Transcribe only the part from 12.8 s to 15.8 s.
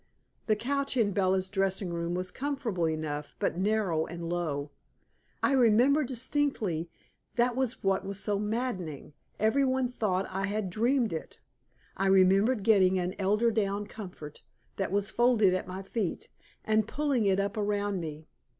an eiderdown comfort that was folded at